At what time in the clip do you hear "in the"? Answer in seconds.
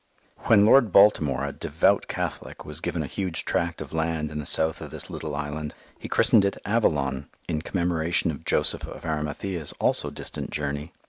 4.31-4.47